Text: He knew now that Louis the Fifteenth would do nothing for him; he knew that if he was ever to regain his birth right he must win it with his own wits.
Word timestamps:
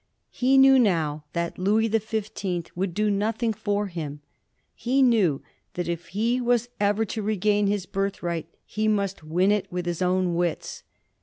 He 0.31 0.57
knew 0.57 0.79
now 0.79 1.25
that 1.33 1.59
Louis 1.59 1.87
the 1.87 1.99
Fifteenth 1.99 2.75
would 2.75 2.95
do 2.95 3.11
nothing 3.11 3.53
for 3.53 3.85
him; 3.85 4.21
he 4.73 5.03
knew 5.03 5.43
that 5.75 5.87
if 5.87 6.07
he 6.07 6.41
was 6.41 6.69
ever 6.79 7.05
to 7.05 7.21
regain 7.21 7.67
his 7.67 7.85
birth 7.85 8.23
right 8.23 8.47
he 8.65 8.87
must 8.87 9.23
win 9.23 9.51
it 9.51 9.71
with 9.71 9.85
his 9.85 10.01
own 10.01 10.33
wits. 10.33 10.81